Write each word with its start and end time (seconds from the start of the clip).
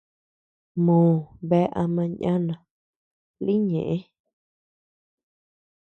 Mòo 0.85 1.13
bea 1.49 1.73
ama 1.81 2.03
ñana 2.21 2.55
lï 3.45 3.53
ñeʼë. 3.69 3.97